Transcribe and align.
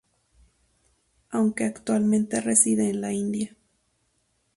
Aunque 1.29 1.63
actualmente 1.63 2.41
reside 2.41 2.89
en 2.89 3.01
la 3.01 3.13
India. 3.13 3.55